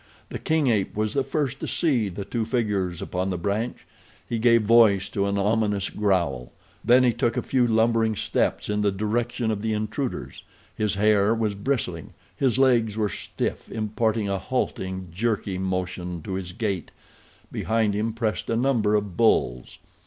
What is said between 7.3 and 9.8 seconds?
a few lumbering steps in the direction of the